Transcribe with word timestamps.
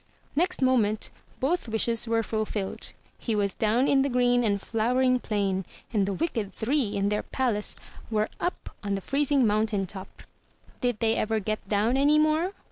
Next 0.35 0.63
moment 0.63 1.11
both 1.39 1.67
wishes 1.69 2.07
were 2.07 2.23
fulfilled. 2.23 2.91
He 3.19 3.35
was 3.35 3.53
down 3.53 3.87
in 3.87 4.01
the 4.01 4.09
green 4.09 4.43
and 4.43 4.59
flowering 4.59 5.19
plain; 5.19 5.63
and 5.93 6.07
the 6.07 6.13
wicked 6.13 6.53
three 6.55 6.95
in 6.95 7.09
their 7.09 7.21
palace 7.21 7.75
were 8.09 8.27
up 8.39 8.75
on 8.83 8.95
the 8.95 9.01
freezing 9.01 9.45
mountain 9.45 9.85
top. 9.85 10.23
Did 10.79 11.01
they 11.01 11.15
ever 11.17 11.39
get 11.39 11.67
down 11.67 11.97
any 11.97 12.17
more? 12.17 12.53